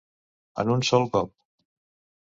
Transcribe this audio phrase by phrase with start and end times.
[0.63, 1.33] En un sol cop.